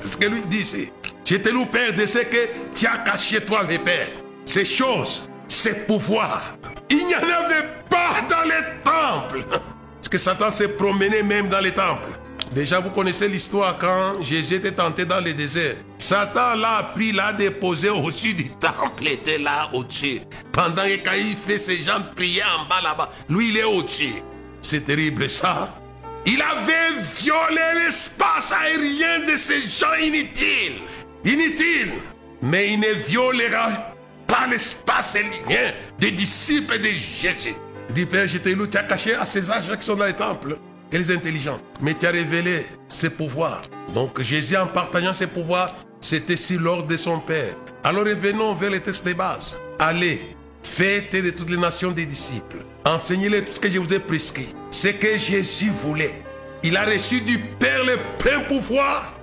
[0.00, 0.90] C'est ce que lui dit ici.
[1.24, 4.08] Te loue, Père, de ce que tu as caché toi, le Père.
[4.44, 6.56] Ces choses, ces pouvoirs,
[6.90, 9.44] il n'y en avait pas dans les temples.
[9.48, 12.17] Parce que Satan s'est promené même dans les temples.
[12.52, 15.76] Déjà, vous connaissez l'histoire quand Jésus était tenté dans le désert.
[15.98, 20.20] Satan l'a pris, l'a déposé au-dessus du temple, était là au-dessus.
[20.52, 24.14] Pendant que quand il fait ses gens prier en bas là-bas, lui il est au-dessus.
[24.62, 25.74] C'est terrible ça.
[26.24, 30.80] Il avait violé l'espace aérien de ces gens inutiles.
[31.24, 31.92] Inutiles.
[32.42, 33.94] Mais il ne violera
[34.26, 37.54] pas l'espace aérien des disciples de Jésus.
[37.88, 40.58] Il dit, Père, je t'ai tu as caché à qui sont dans les temples
[40.96, 41.61] les intelligents.
[41.81, 43.62] Mais tu as révélé ses pouvoirs.
[43.94, 47.55] Donc Jésus, en partageant ses pouvoirs, c'était sur l'ordre de son Père.
[47.85, 49.59] Alors revenons vers les textes de base.
[49.78, 52.59] Allez, faites de toutes les nations des disciples.
[52.84, 54.49] Enseignez-les tout ce que je vous ai prescrit.
[54.70, 56.14] Ce que Jésus voulait.
[56.62, 59.14] Il a reçu du Père le plein pouvoir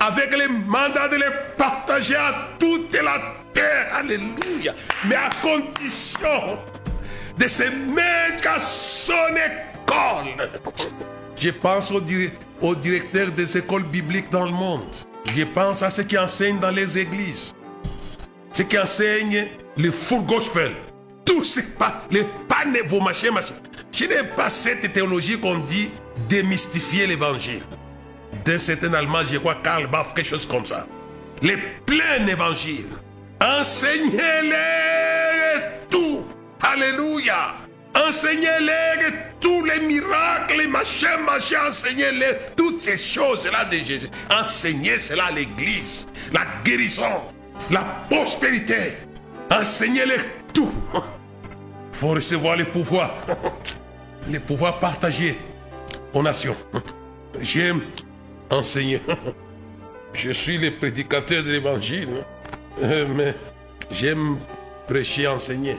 [0.00, 3.20] avec le mandat de les partager à toute la
[3.52, 3.86] terre.
[3.94, 4.74] Alléluia.
[5.06, 6.58] Mais à condition
[7.38, 10.50] de se mettre à son école.
[11.36, 12.02] Je pense aux,
[12.60, 14.94] au directeurs des écoles bibliques dans le monde.
[15.36, 17.54] Je pense à ceux qui enseignent dans les églises.
[18.52, 20.72] Ceux qui enseignent le full gospel.
[21.24, 23.56] Tout c'est pas, les pannes, vos machins, machins.
[23.90, 25.88] Je n'ai pas cette théologie qu'on dit
[26.28, 27.62] démystifier l'évangile.
[28.44, 30.86] D'un certain allemand, je crois Karl Baff, quelque chose comme ça.
[31.42, 31.56] Le
[31.86, 32.86] plein évangile.
[33.40, 34.54] Enseignez-les
[35.90, 36.22] tout
[36.62, 37.56] Alléluia.
[37.94, 44.08] Enseignez-les tous les miracles, les machins, machins, enseignez-les toutes ces choses-là de Jésus.
[44.30, 46.06] Enseignez cela à l'église.
[46.32, 47.22] La guérison,
[47.70, 48.94] la prospérité.
[49.50, 50.16] Enseignez-les
[50.54, 50.72] tout.
[51.92, 53.14] Faut recevoir les pouvoirs.
[54.26, 55.36] Les pouvoirs partagés
[56.14, 56.56] aux nations.
[57.40, 57.82] J'aime
[58.48, 59.02] enseigner.
[60.14, 62.24] Je suis le prédicateur de l'évangile.
[62.82, 63.34] Euh, Mais
[63.90, 64.38] j'aime
[64.88, 65.76] prêcher, enseigner.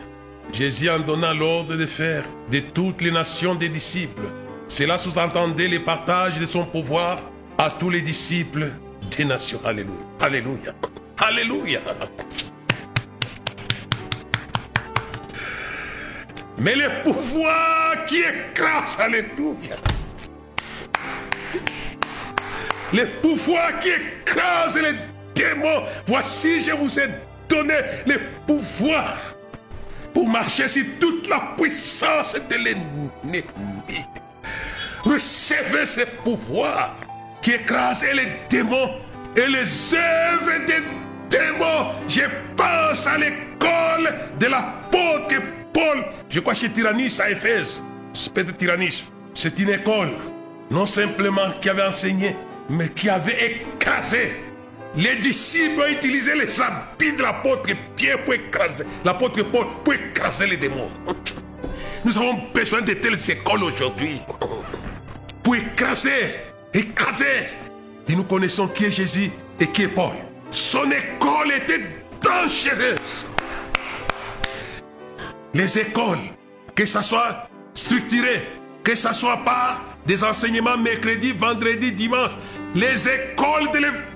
[0.54, 4.28] Jésus en donna l'ordre de faire de toutes les nations des disciples.
[4.68, 7.20] Cela sous-entendait le partage de son pouvoir
[7.58, 8.72] à tous les disciples
[9.16, 9.60] des nations.
[9.64, 9.94] Alléluia.
[10.20, 10.74] Alléluia.
[11.18, 11.80] Alléluia.
[16.58, 19.76] Mais le pouvoir qui écrase, Alléluia.
[22.94, 24.96] Le pouvoir qui écrase les
[25.34, 25.84] démons.
[26.08, 27.10] Voici, je vous ai
[27.50, 27.74] donné
[28.06, 29.18] le pouvoir
[30.16, 33.44] pour marcher sur toute la puissance de l'ennemi.
[35.04, 36.96] Recevez ce pouvoir
[37.42, 38.92] qui écrase les démons
[39.36, 40.82] et les œuvres des
[41.30, 41.92] démons.
[42.08, 42.22] Je
[42.56, 45.36] pense à l'école de l'apôtre
[45.74, 46.06] Paul.
[46.30, 47.84] Je crois chez Tyrannis à Éphèse.
[48.14, 50.12] C'est une école,
[50.72, 52.38] non simplement qui avait enseigné,
[52.70, 54.45] mais qui avait écrasé
[54.98, 60.48] les disciples ont utilisé les habits de l'apôtre Pierre pour écraser, l'apôtre Paul pour écraser
[60.48, 60.90] les démons.
[62.04, 64.20] Nous avons besoin de telles écoles aujourd'hui.
[65.44, 66.36] Pour écraser,
[66.74, 67.48] écraser.
[68.08, 70.14] Et nous connaissons qui est Jésus et qui est Paul.
[70.52, 71.82] Son école était
[72.22, 73.26] dangereuse.
[75.54, 76.20] Les écoles,
[76.76, 78.48] que ça soit structuré,
[78.84, 82.32] que ça soit par des enseignements mercredi, vendredi, dimanche,
[82.76, 84.15] les écoles de l'évangile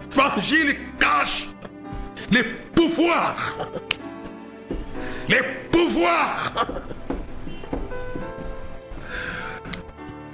[1.00, 1.50] cachent
[2.32, 2.44] les
[2.74, 3.58] pouvoirs.
[5.28, 5.42] Les
[5.72, 6.68] pouvoirs.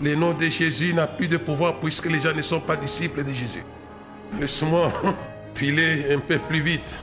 [0.01, 3.23] Le nom de Jésus n'a plus de pouvoir puisque les gens ne sont pas disciples
[3.23, 3.63] de Jésus.
[4.39, 4.91] Laisse-moi
[5.55, 6.95] filer un peu plus vite.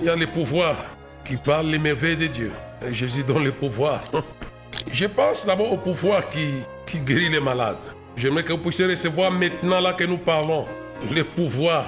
[0.00, 0.76] Il y a les pouvoirs
[1.24, 2.52] qui parlent les merveilles de Dieu.
[2.90, 4.02] Jésus donne le pouvoir.
[4.92, 6.48] Je pense d'abord au pouvoir qui,
[6.86, 7.84] qui guérit les malades.
[8.16, 10.66] J'aimerais que vous puissiez recevoir maintenant là que nous parlons
[11.14, 11.84] le pouvoir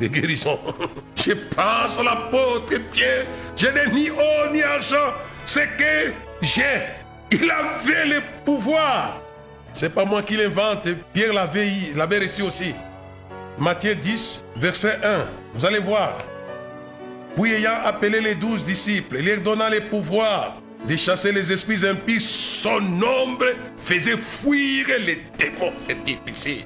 [0.00, 0.58] de guérison.
[1.16, 3.26] Je pense à l'apôtre Pierre.
[3.56, 5.14] Je n'ai ni or ni argent.
[5.44, 6.12] C'est que
[6.42, 6.62] j'ai.
[7.30, 9.20] Il avait le pouvoir.
[9.74, 10.88] C'est pas moi qui l'invente.
[11.12, 12.74] Pierre l'avait, reçu aussi.
[13.58, 15.26] Matthieu 10, verset 1.
[15.54, 16.18] Vous allez voir.
[17.36, 21.86] Puis ayant appelé les douze disciples, il leur donna le pouvoir de chasser les esprits
[21.86, 22.20] impies.
[22.20, 25.72] Son nombre faisait fuir les démons.
[25.86, 26.64] C'est difficile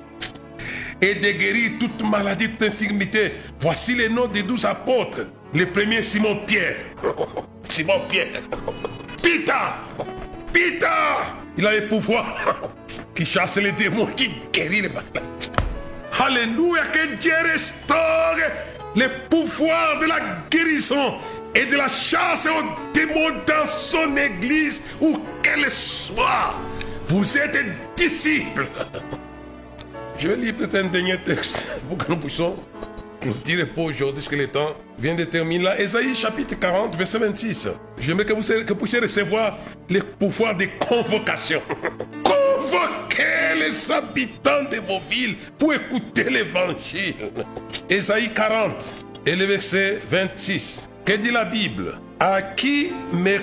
[1.02, 3.32] et de guérir toute maladie, toute infirmité.
[3.60, 5.26] Voici les noms des douze apôtres.
[5.52, 6.76] Le premier, Simon Pierre.
[7.68, 8.40] Simon Pierre.
[9.20, 9.52] Peter.
[10.52, 10.86] Peter.
[11.58, 12.72] Il a le pouvoir
[13.14, 15.22] qui chasse les démons, qui guérit les malades.
[16.18, 18.36] Alléluia, que Dieu restaure
[18.94, 21.14] le pouvoir de la guérison
[21.54, 26.54] et de la chasse aux démons dans son église, où qu'elle soit.
[27.06, 27.58] Vous êtes
[27.96, 28.68] disciples.
[30.22, 32.54] Je vais lire peut-être un dernier texte pour que nous puissions
[33.20, 35.80] clôturer pour aujourd'hui, parce que le temps vient de terminer là.
[35.80, 37.68] Ésaïe chapitre 40, verset 26.
[37.98, 39.58] J'aimerais que vous, que vous puissiez recevoir
[39.90, 41.60] le pouvoir de convocation.
[42.22, 47.16] Convoquez les habitants de vos villes pour écouter l'évangile.
[47.90, 48.94] Ésaïe 40
[49.26, 50.88] et le verset 26.
[51.04, 51.98] Que dit la Bible?
[52.20, 53.38] À qui me,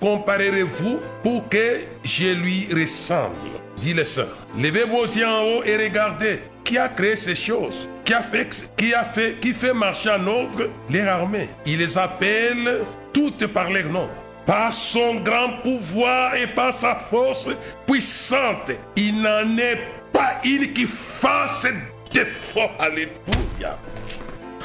[0.00, 3.60] comparerez-vous pour que je lui ressemble?
[3.80, 4.47] Dit les sœurs.
[4.58, 9.38] Levez vos yeux en haut et regardez qui a créé ces choses, qui a fait,
[9.40, 11.48] qui fait, marcher en ordre les armées.
[11.64, 12.80] Il les appelle
[13.12, 14.08] toutes par leur nom.
[14.44, 17.46] Par son grand pouvoir et par sa force
[17.86, 19.78] puissante, il n'en est
[20.12, 21.68] pas une qui fasse
[22.12, 22.70] défaut.
[22.80, 23.78] Alléluia.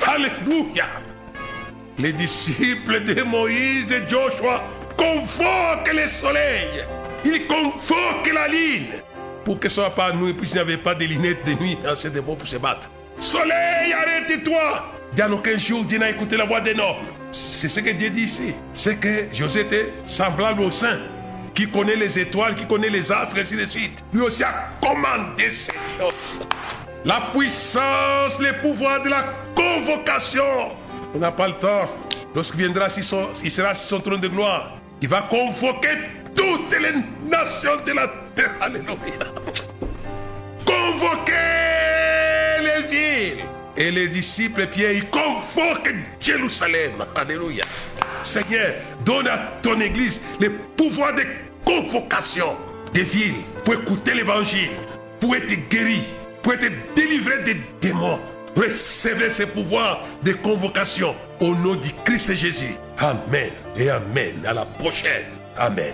[0.08, 0.86] Alléluia.
[2.00, 4.64] Les disciples de Moïse et Joshua
[4.98, 6.84] convoquent le soleil.
[7.24, 9.04] Ils convoquent la ligne
[9.44, 11.54] pour que ce soit pas nous et puis s'il n'y avait pas de lunettes de
[11.54, 12.90] nuit dans ce débat pour se battre.
[13.20, 16.96] Soleil, arrête-toi Dans aucun jour, Dieu n'a écouté la voix des noms.
[17.32, 18.54] C'est ce que Dieu dit ici.
[18.74, 21.00] C'est que José était semblable au saint,
[21.54, 24.04] qui connaît les étoiles, qui connaît les astres, et ainsi de suite.
[24.14, 26.14] Lui aussi a commandé ces choses.
[27.06, 29.26] La puissance, les pouvoirs de la
[29.56, 30.72] convocation.
[31.14, 31.90] On n'a pas le temps.
[32.36, 32.88] Lorsqu'il viendra,
[33.44, 34.78] il sera sur son trône de gloire.
[35.02, 35.98] Il va convoquer
[36.36, 38.23] toutes les nations de la terre.
[38.62, 38.96] Alléluia.
[40.66, 41.34] Convoquez
[42.62, 43.44] les villes.
[43.76, 46.94] Et les disciples Pierre, ils convoquent Jérusalem.
[47.16, 47.66] Alléluia.
[48.24, 51.24] Seigneur, donne à ton église le pouvoir de
[51.66, 52.56] convocation
[52.94, 54.70] des villes pour écouter l'évangile,
[55.20, 56.04] pour être guéri,
[56.42, 58.20] pour être délivré des démons.
[58.56, 62.76] Recevez ce pouvoir de convocation au nom du Christ Jésus.
[63.00, 64.36] Amen et Amen.
[64.46, 65.26] À la prochaine.
[65.58, 65.94] Amen.